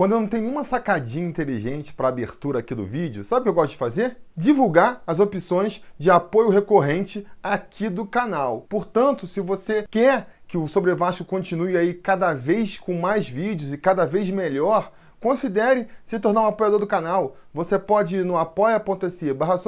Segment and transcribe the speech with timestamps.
[0.00, 3.48] Quando eu não tenho nenhuma sacadinha inteligente para abertura aqui do vídeo, sabe o que
[3.50, 4.16] eu gosto de fazer?
[4.34, 8.62] Divulgar as opções de apoio recorrente aqui do canal.
[8.66, 13.74] Portanto, se você quer que o Sobre Vasco continue aí cada vez com mais vídeos
[13.74, 14.90] e cada vez melhor,
[15.20, 17.36] Considere se tornar um apoiador do canal.
[17.52, 19.60] Você pode ir no apoia.se barra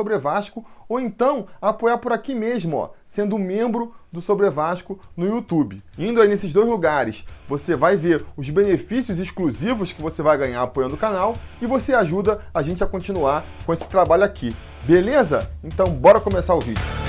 [0.88, 5.82] ou então apoiar por aqui mesmo, ó, sendo membro do Sobre Vasco no YouTube.
[5.98, 10.62] Indo aí nesses dois lugares, você vai ver os benefícios exclusivos que você vai ganhar
[10.62, 14.54] apoiando o canal e você ajuda a gente a continuar com esse trabalho aqui.
[14.84, 15.50] Beleza?
[15.62, 17.01] Então bora começar o vídeo.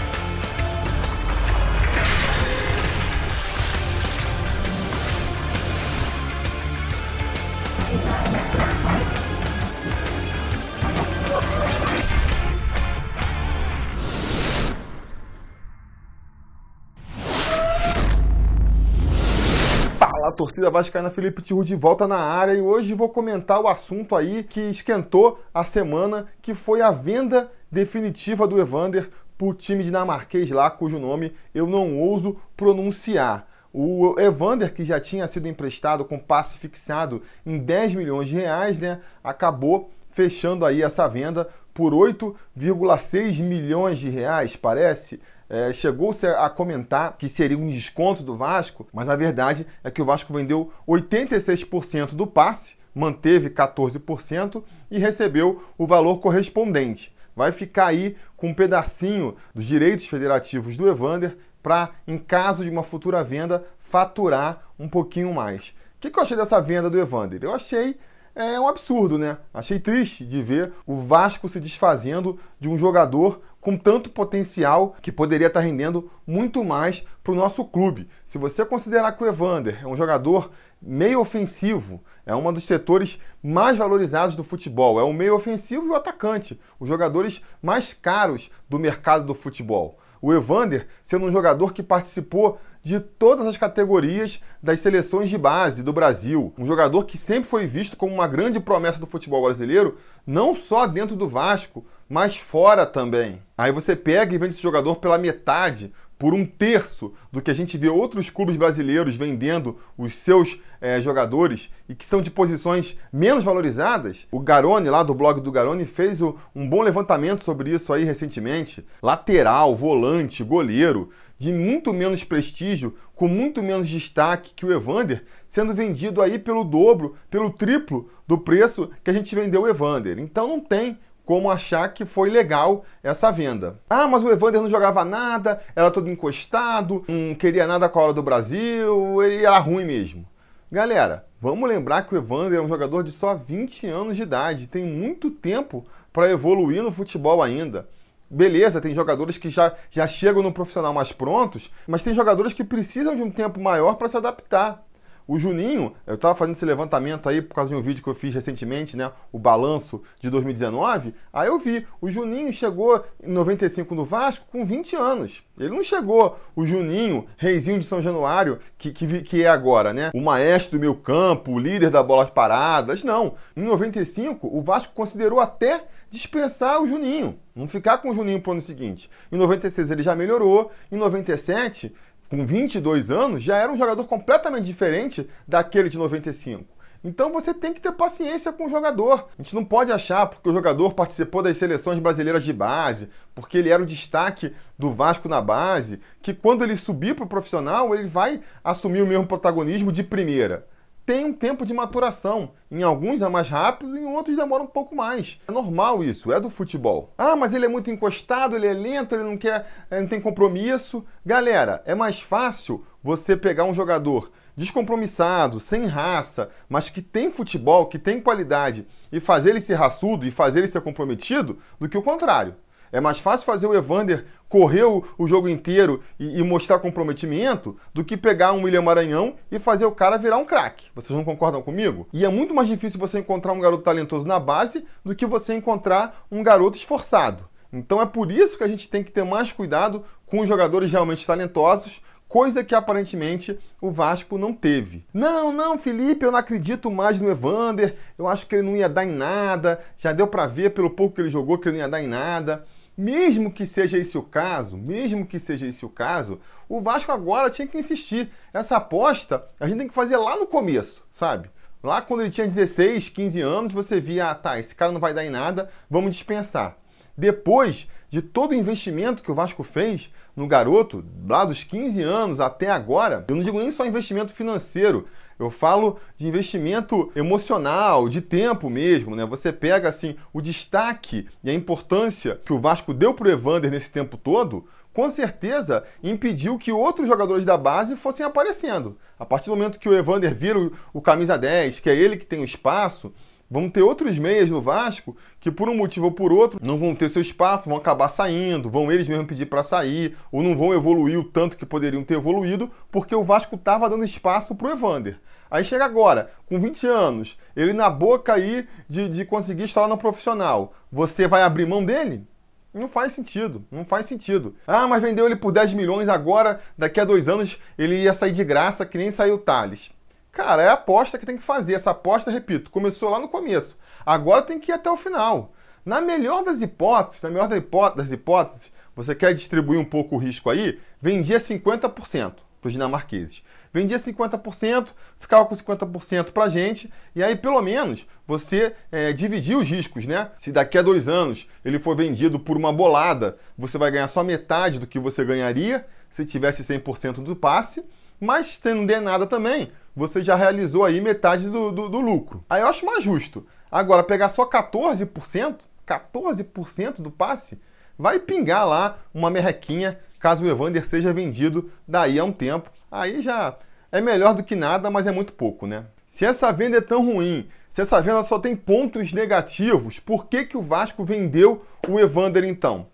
[20.23, 24.16] Fala, torcida vascaína Felipe Tiru de volta na área e hoje vou comentar o assunto
[24.16, 30.50] aí que esquentou a semana, que foi a venda definitiva do Evander por time dinamarquês
[30.50, 33.45] lá, cujo nome eu não ouso pronunciar.
[33.73, 38.80] O Evander, que já tinha sido emprestado com passe fixado em 10 milhões de reais,
[38.80, 45.19] né, acabou fechando aí essa venda por 8,6 milhões de reais, parece.
[45.54, 50.02] É, Chegou-se a comentar que seria um desconto do Vasco, mas a verdade é que
[50.02, 57.16] o Vasco vendeu 86% do passe, manteve 14% e recebeu o valor correspondente.
[57.36, 62.72] Vai ficar aí com um pedacinho dos direitos federativos do Evander para, em caso de
[62.72, 65.68] uma futura venda, faturar um pouquinho mais.
[65.68, 67.44] O que, que eu achei dessa venda do Evander?
[67.44, 68.00] Eu achei
[68.36, 69.38] é um absurdo, né?
[69.53, 75.12] Achei triste de ver o Vasco se desfazendo de um jogador com tanto potencial que
[75.12, 78.09] poderia estar rendendo muito mais para o nosso clube.
[78.25, 83.22] Se você considerar que o Evander é um jogador meio ofensivo, é um dos setores
[83.42, 88.52] mais valorizados do futebol, é o meio ofensivo e o atacante, os jogadores mais caros
[88.68, 89.97] do mercado do futebol.
[90.22, 95.81] O Evander sendo um jogador que participou de todas as categorias das seleções de base
[95.81, 96.53] do Brasil.
[96.57, 100.85] Um jogador que sempre foi visto como uma grande promessa do futebol brasileiro, não só
[100.85, 103.41] dentro do Vasco, mas fora também.
[103.57, 107.53] Aí você pega e vende esse jogador pela metade, por um terço do que a
[107.53, 112.97] gente vê outros clubes brasileiros vendendo os seus é, jogadores e que são de posições
[113.11, 114.25] menos valorizadas.
[114.31, 118.05] O Garone, lá do blog do Garone, fez o, um bom levantamento sobre isso aí
[118.05, 118.85] recentemente.
[119.01, 125.73] Lateral, volante, goleiro de muito menos prestígio, com muito menos destaque que o Evander, sendo
[125.73, 130.19] vendido aí pelo dobro, pelo triplo do preço que a gente vendeu o Evander.
[130.19, 133.79] Então não tem como achar que foi legal essa venda.
[133.89, 138.03] Ah, mas o Evander não jogava nada, era todo encostado, não queria nada com a
[138.03, 140.25] hora do Brasil, ele era ruim mesmo.
[140.71, 144.67] Galera, vamos lembrar que o Evander é um jogador de só 20 anos de idade,
[144.67, 147.88] tem muito tempo para evoluir no futebol ainda.
[148.33, 152.63] Beleza, tem jogadores que já, já chegam no profissional mais prontos, mas tem jogadores que
[152.63, 154.83] precisam de um tempo maior para se adaptar.
[155.28, 158.16] O Juninho, eu estava fazendo esse levantamento aí por causa de um vídeo que eu
[158.16, 159.11] fiz recentemente, né?
[159.31, 161.13] O balanço de 2019.
[161.31, 165.44] Aí eu vi, o Juninho chegou em 95 no Vasco com 20 anos.
[165.57, 170.12] Ele não chegou, o Juninho, reizinho de São Januário, que, que, que é agora, né?
[170.13, 173.03] O maestro do meu campo, o líder da bolas paradas.
[173.03, 173.35] Não.
[173.56, 178.50] Em 95, o Vasco considerou até dispensar o Juninho, não ficar com o Juninho para
[178.50, 179.09] o ano seguinte.
[179.31, 181.91] Em 96 ele já melhorou, em 97,
[182.33, 186.66] com 22 anos, já era um jogador completamente diferente daquele de 95.
[187.03, 189.27] Então você tem que ter paciência com o jogador.
[189.38, 193.59] A gente não pode achar porque o jogador participou das seleções brasileiras de base, porque
[193.59, 197.94] ele era o destaque do Vasco na base, que quando ele subir para o profissional,
[197.94, 200.65] ele vai assumir o mesmo protagonismo de primeira
[201.06, 202.52] tem um tempo de maturação.
[202.72, 205.40] Em alguns é mais rápido, em outros demora um pouco mais.
[205.47, 207.14] É normal isso, é do futebol.
[207.18, 210.22] Ah, mas ele é muito encostado, ele é lento, ele não quer, ele não tem
[210.22, 211.03] compromisso.
[211.25, 217.88] Galera, é mais fácil você pegar um jogador descompromissado, sem raça, mas que tem futebol,
[217.88, 221.98] que tem qualidade, e fazer ele ser raçudo e fazer ele ser comprometido, do que
[221.98, 222.56] o contrário.
[222.92, 228.05] É mais fácil fazer o Evander correr o, jogo inteiro e, e, mostrar comprometimento do
[228.05, 230.91] que pegar um William Maranhão e fazer o cara virar um craque.
[230.94, 232.07] Vocês não concordam comigo?
[232.13, 235.55] E é muito mais difícil você encontrar um garoto talentoso na base do que você
[235.55, 237.50] encontrar um garoto esforçado.
[237.73, 240.91] Então é por isso que a gente tem que ter mais cuidado com os jogadores
[240.91, 245.03] realmente talentosos, coisa que aparentemente o Vasco não teve.
[245.11, 248.88] Não, não, Felipe, eu não acredito mais no Evander, eu acho que ele não ia
[248.88, 251.85] dar em nada, já deu para ver pelo pouco que ele jogou que ele não
[251.85, 252.63] ia dar em nada.
[252.95, 257.50] Mesmo que seja esse o caso, mesmo que seja esse o caso, o Vasco agora
[257.50, 258.31] tinha que insistir.
[258.54, 261.50] Essa aposta a gente tem que fazer lá no começo, sabe?
[261.81, 265.13] Lá quando ele tinha 16, 15 anos, você via, ah, tá, esse cara não vai
[265.13, 266.78] dar em nada, vamos dispensar.
[267.18, 272.39] Depois de todo o investimento que o Vasco fez no garoto, lá dos 15 anos
[272.39, 275.07] até agora, eu não digo nem só investimento financeiro,
[275.44, 279.25] eu falo de investimento emocional, de tempo mesmo, né?
[279.25, 283.72] Você pega assim o destaque e a importância que o Vasco deu para o Evander
[283.72, 288.98] nesse tempo todo, com certeza impediu que outros jogadores da base fossem aparecendo.
[289.18, 292.18] A partir do momento que o Evander vira o, o camisa 10, que é ele
[292.18, 293.12] que tem o espaço,
[293.50, 296.96] vão ter outros meias no Vasco que por um motivo ou por outro não vão
[296.96, 300.74] ter seu espaço, vão acabar saindo, vão eles mesmos pedir para sair, ou não vão
[300.74, 304.72] evoluir o tanto que poderiam ter evoluído, porque o Vasco estava dando espaço para o
[304.72, 305.19] Evander.
[305.53, 310.00] Aí chega agora, com 20 anos, ele na boca aí de, de conseguir estar no
[310.00, 310.73] profissional.
[310.91, 312.25] Você vai abrir mão dele?
[312.73, 314.55] Não faz sentido, não faz sentido.
[314.65, 318.31] Ah, mas vendeu ele por 10 milhões agora, daqui a dois anos ele ia sair
[318.31, 319.91] de graça, que nem saiu o Thales.
[320.31, 321.75] Cara, é a aposta que tem que fazer.
[321.75, 323.77] Essa aposta, repito, começou lá no começo.
[324.03, 325.53] Agora tem que ir até o final.
[325.85, 330.50] Na melhor das hipóteses, na melhor das hipóteses, você quer distribuir um pouco o risco
[330.50, 333.44] aí, vendia 50% para os dinamarqueses.
[333.74, 339.68] Vendia 50%, ficava com 50% para a gente, e aí pelo menos você é, os
[339.68, 340.30] riscos, né?
[340.38, 344.24] Se daqui a dois anos ele for vendido por uma bolada, você vai ganhar só
[344.24, 347.84] metade do que você ganharia se tivesse 100% do passe,
[348.20, 352.46] mas se não der nada também, você já realizou aí metade do, do, do lucro.
[352.48, 353.46] Aí eu acho mais justo.
[353.72, 355.56] Agora, pegar só 14%,
[355.88, 357.60] 14% do passe,
[357.98, 362.72] vai pingar lá uma merrequinha caso o Evander seja vendido daí a um tempo.
[362.90, 363.58] Aí já
[363.92, 365.84] é melhor do que nada, mas é muito pouco, né?
[366.08, 370.46] Se essa venda é tão ruim, se essa venda só tem pontos negativos, por que,
[370.46, 372.88] que o Vasco vendeu o Evander então?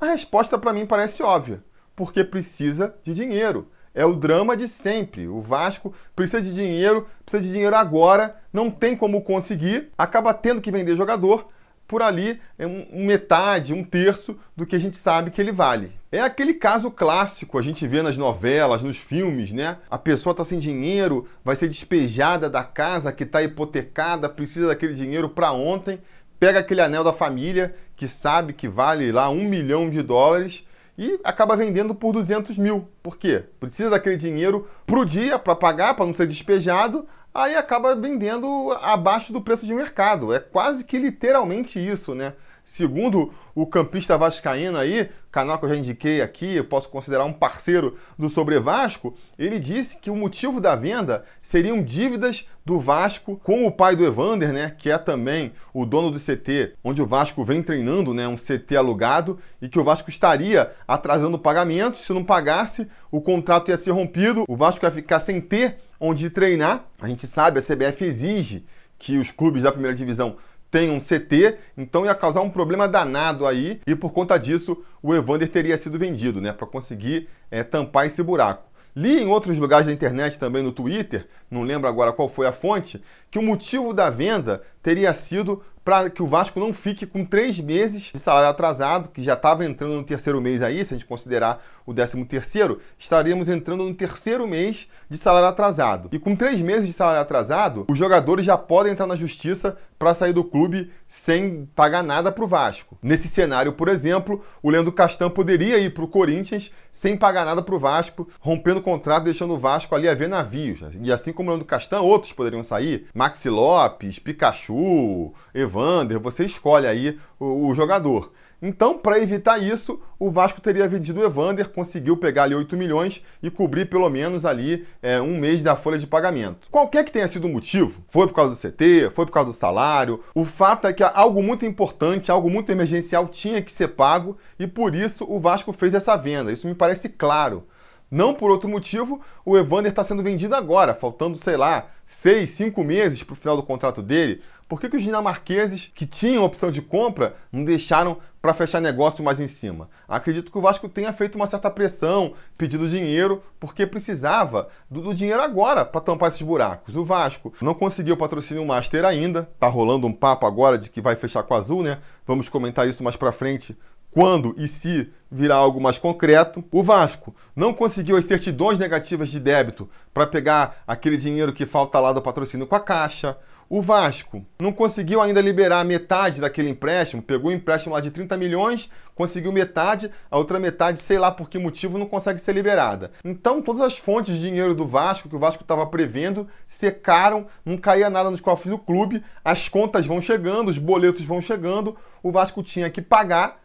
[0.00, 1.62] A resposta para mim parece óbvia.
[1.94, 3.68] Porque precisa de dinheiro.
[3.94, 5.28] É o drama de sempre.
[5.28, 10.62] O Vasco precisa de dinheiro, precisa de dinheiro agora, não tem como conseguir, acaba tendo
[10.62, 11.48] que vender jogador
[11.90, 15.90] por ali é um, metade, um terço do que a gente sabe que ele vale.
[16.12, 19.76] É aquele caso clássico, a gente vê nas novelas, nos filmes, né?
[19.90, 24.94] A pessoa está sem dinheiro, vai ser despejada da casa que está hipotecada, precisa daquele
[24.94, 25.98] dinheiro para ontem,
[26.38, 30.64] pega aquele anel da família que sabe que vale lá um milhão de dólares
[30.96, 32.86] e acaba vendendo por 200 mil.
[33.02, 33.42] Por quê?
[33.58, 37.04] Precisa daquele dinheiro pro dia para pagar, para não ser despejado,
[37.34, 40.32] aí acaba vendendo abaixo do preço de mercado.
[40.32, 42.34] É quase que literalmente isso, né?
[42.64, 47.32] Segundo o campista vascaíno aí, canal que eu já indiquei aqui, eu posso considerar um
[47.32, 53.40] parceiro do Sobre Vasco, ele disse que o motivo da venda seriam dívidas do Vasco
[53.42, 57.06] com o pai do Evander, né, que é também o dono do CT, onde o
[57.06, 62.12] Vasco vem treinando, né, um CT alugado, e que o Vasco estaria atrasando pagamentos, se
[62.12, 66.86] não pagasse, o contrato ia ser rompido, o Vasco ia ficar sem ter onde treinar.
[67.00, 68.64] A gente sabe, a CBF exige
[68.98, 70.36] que os clubes da primeira divisão
[70.70, 75.14] tem um CT, então ia causar um problema danado aí e por conta disso o
[75.14, 78.70] Evander teria sido vendido, né, para conseguir é, tampar esse buraco.
[78.94, 82.52] Li em outros lugares da internet, também no Twitter, não lembro agora qual foi a
[82.52, 87.24] fonte, que o motivo da venda teria sido para que o Vasco não fique com
[87.24, 90.96] três meses de salário atrasado, que já estava entrando no terceiro mês aí, se a
[90.96, 96.08] gente considerar o décimo terceiro, estaríamos entrando no terceiro mês de salário atrasado.
[96.12, 100.14] E com três meses de salário atrasado, os jogadores já podem entrar na justiça para
[100.14, 102.96] sair do clube sem pagar nada para o Vasco.
[103.02, 107.60] Nesse cenário, por exemplo, o Leandro Castan poderia ir para o Corinthians sem pagar nada
[107.62, 110.80] para o Vasco, rompendo o contrato, deixando o Vasco ali a ver navios.
[111.02, 113.08] E assim como o Leandro Castan, outros poderiam sair.
[113.20, 118.32] Maxi Lopes, Pikachu, Evander, você escolhe aí o, o jogador.
[118.62, 123.22] Então, para evitar isso, o Vasco teria vendido o Evander, conseguiu pegar ali 8 milhões
[123.42, 126.66] e cobrir pelo menos ali é, um mês da folha de pagamento.
[126.70, 129.54] Qualquer que tenha sido o motivo, foi por causa do CT, foi por causa do
[129.54, 134.38] salário, o fato é que algo muito importante, algo muito emergencial tinha que ser pago
[134.58, 136.50] e por isso o Vasco fez essa venda.
[136.50, 137.66] Isso me parece claro.
[138.10, 142.82] Não por outro motivo, o Evander está sendo vendido agora, faltando, sei lá, seis, cinco
[142.82, 144.42] meses para o final do contrato dele.
[144.68, 149.22] Por que, que os dinamarqueses, que tinham opção de compra, não deixaram para fechar negócio
[149.22, 149.88] mais em cima?
[150.08, 155.14] Acredito que o Vasco tenha feito uma certa pressão, pedido dinheiro, porque precisava do, do
[155.14, 156.96] dinheiro agora para tampar esses buracos.
[156.96, 161.14] O Vasco não conseguiu patrocínio Master ainda, tá rolando um papo agora de que vai
[161.14, 161.98] fechar com a Azul, né?
[162.26, 163.76] Vamos comentar isso mais para frente
[164.10, 166.64] quando e se virar algo mais concreto.
[166.70, 172.00] O Vasco não conseguiu as certidões negativas de débito para pegar aquele dinheiro que falta
[172.00, 173.36] lá do patrocínio com a Caixa.
[173.72, 178.36] O Vasco não conseguiu ainda liberar metade daquele empréstimo, pegou o empréstimo lá de 30
[178.36, 183.12] milhões, conseguiu metade, a outra metade, sei lá por que motivo, não consegue ser liberada.
[183.24, 187.76] Então, todas as fontes de dinheiro do Vasco, que o Vasco estava prevendo, secaram, não
[187.76, 192.32] caía nada nos cofres do clube, as contas vão chegando, os boletos vão chegando, o
[192.32, 193.60] Vasco tinha que pagar,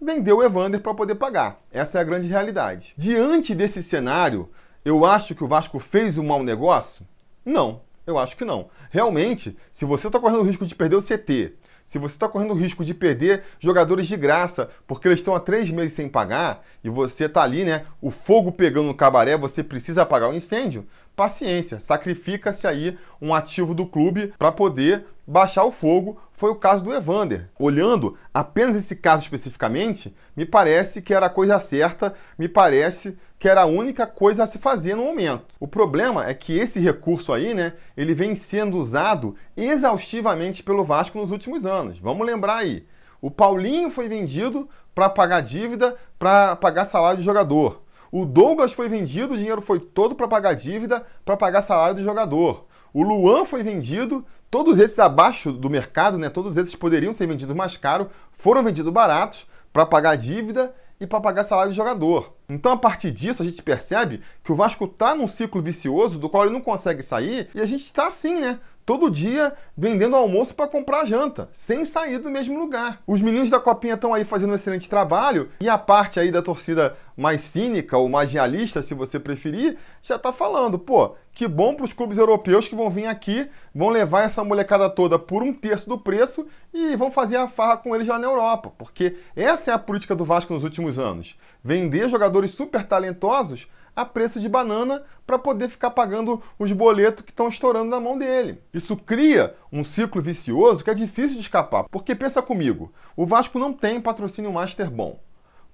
[0.00, 1.60] vendeu o Evander para poder pagar.
[1.72, 2.94] Essa é a grande realidade.
[2.96, 4.48] Diante desse cenário,
[4.84, 7.06] eu acho que o Vasco fez um mau negócio?
[7.44, 7.80] Não.
[8.06, 8.70] Eu acho que não.
[8.90, 11.52] Realmente, se você está correndo o risco de perder o CT,
[11.84, 15.40] se você está correndo o risco de perder jogadores de graça, porque eles estão há
[15.40, 17.84] três meses sem pagar, e você está ali, né?
[18.00, 23.74] O fogo pegando no cabaré, você precisa apagar o incêndio, paciência, sacrifica-se aí um ativo
[23.74, 26.18] do clube para poder baixar o fogo.
[26.32, 27.50] Foi o caso do Evander.
[27.58, 33.48] Olhando apenas esse caso especificamente, me parece que era a coisa certa, me parece que
[33.48, 35.44] era a única coisa a se fazer no momento.
[35.60, 41.18] O problema é que esse recurso aí, né, ele vem sendo usado exaustivamente pelo Vasco
[41.18, 41.98] nos últimos anos.
[41.98, 42.86] Vamos lembrar aí.
[43.20, 47.82] O Paulinho foi vendido para pagar dívida, para pagar salário de jogador.
[48.10, 52.02] O Douglas foi vendido, o dinheiro foi todo para pagar dívida, para pagar salário do
[52.02, 52.67] jogador.
[52.92, 57.54] O Luan foi vendido, todos esses abaixo do mercado, né, todos esses poderiam ser vendidos
[57.54, 62.34] mais caro, foram vendidos baratos para pagar dívida e para pagar salário de jogador.
[62.48, 66.28] Então, a partir disso, a gente percebe que o Vasco está num ciclo vicioso do
[66.28, 68.58] qual ele não consegue sair e a gente está assim, né?
[68.88, 73.02] Todo dia vendendo almoço para comprar janta, sem sair do mesmo lugar.
[73.06, 76.40] Os meninos da Copinha estão aí fazendo um excelente trabalho e a parte aí da
[76.40, 81.74] torcida mais cínica ou mais realista, se você preferir, já está falando, pô, que bom
[81.74, 85.52] para os clubes europeus que vão vir aqui, vão levar essa molecada toda por um
[85.52, 89.70] terço do preço e vão fazer a farra com eles lá na Europa, porque essa
[89.70, 91.38] é a política do Vasco nos últimos anos.
[91.62, 93.68] Vender jogadores super talentosos
[93.98, 98.16] a preço de banana para poder ficar pagando os boletos que estão estourando na mão
[98.16, 98.62] dele.
[98.72, 101.88] Isso cria um ciclo vicioso que é difícil de escapar.
[101.90, 105.18] Porque pensa comigo, o Vasco não tem patrocínio master bom.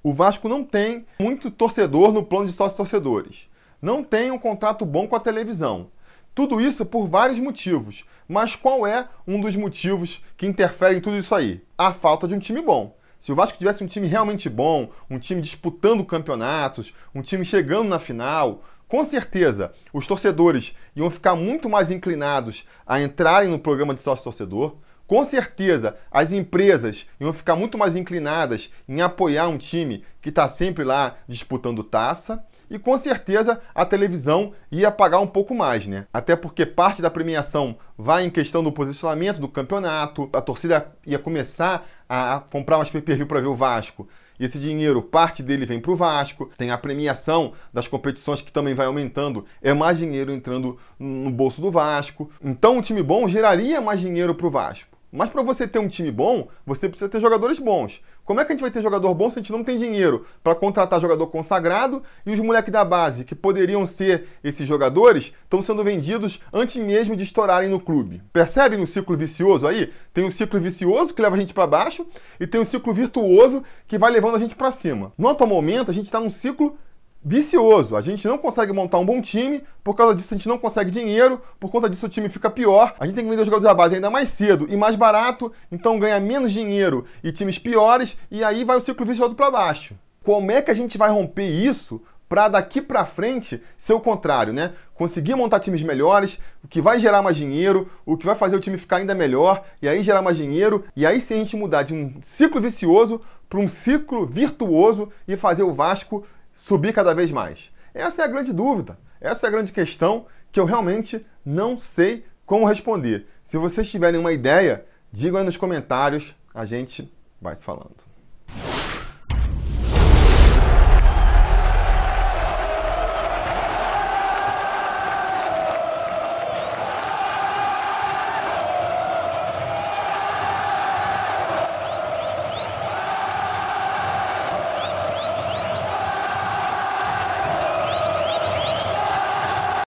[0.02, 3.46] O Vasco não tem muito torcedor no plano de sócios torcedores.
[3.80, 5.88] Não tem um contrato bom com a televisão.
[6.34, 8.06] Tudo isso por vários motivos.
[8.26, 11.62] Mas qual é um dos motivos que interfere em tudo isso aí?
[11.76, 12.96] A falta de um time bom.
[13.24, 17.88] Se o Vasco tivesse um time realmente bom, um time disputando campeonatos, um time chegando
[17.88, 23.94] na final, com certeza os torcedores iam ficar muito mais inclinados a entrarem no programa
[23.94, 24.76] de sócio-torcedor.
[25.06, 30.46] Com certeza as empresas iam ficar muito mais inclinadas em apoiar um time que está
[30.46, 36.06] sempre lá disputando taça e com certeza a televisão ia pagar um pouco mais, né?
[36.12, 41.18] Até porque parte da premiação vai em questão do posicionamento do campeonato, a torcida ia
[41.18, 44.08] começar a comprar mais pay-per-view para ver o Vasco.
[44.38, 48.74] Esse dinheiro, parte dele vem para o Vasco, tem a premiação das competições que também
[48.74, 52.30] vai aumentando, é mais dinheiro entrando no bolso do Vasco.
[52.42, 54.93] Então, um time bom geraria mais dinheiro para o Vasco.
[55.14, 58.00] Mas para você ter um time bom, você precisa ter jogadores bons.
[58.24, 60.26] Como é que a gente vai ter jogador bom se a gente não tem dinheiro
[60.42, 65.62] para contratar jogador consagrado e os moleques da base, que poderiam ser esses jogadores, estão
[65.62, 68.22] sendo vendidos antes mesmo de estourarem no clube?
[68.32, 69.92] Percebem o ciclo vicioso aí?
[70.12, 72.04] Tem um ciclo vicioso que leva a gente para baixo
[72.40, 75.12] e tem um ciclo virtuoso que vai levando a gente para cima.
[75.16, 76.76] No atual momento, a gente está num ciclo
[77.24, 77.96] vicioso.
[77.96, 80.90] A gente não consegue montar um bom time, por causa disso a gente não consegue
[80.90, 82.94] dinheiro, por conta disso o time fica pior.
[82.98, 85.50] A gente tem que vender os jogadores da base ainda mais cedo e mais barato,
[85.72, 89.94] então ganha menos dinheiro e times piores, e aí vai o ciclo vicioso para baixo.
[90.22, 94.52] Como é que a gente vai romper isso para daqui para frente ser o contrário,
[94.52, 94.72] né?
[94.94, 98.60] Conseguir montar times melhores, o que vai gerar mais dinheiro, o que vai fazer o
[98.60, 101.82] time ficar ainda melhor, e aí gerar mais dinheiro, e aí sim a gente mudar
[101.82, 106.24] de um ciclo vicioso para um ciclo virtuoso e fazer o Vasco
[106.64, 107.70] subir cada vez mais?
[107.92, 112.24] Essa é a grande dúvida, essa é a grande questão que eu realmente não sei
[112.46, 113.26] como responder.
[113.42, 118.13] Se vocês tiverem uma ideia, digam aí nos comentários, a gente vai se falando.